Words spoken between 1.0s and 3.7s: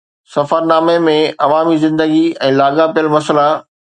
۾ عوامي زندگي ۽ لاڳاپيل مسئلا